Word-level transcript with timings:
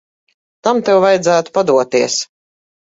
Tam 0.69 0.81
tev 0.89 1.03
vajadzētu 1.05 1.57
padoties. 1.61 2.21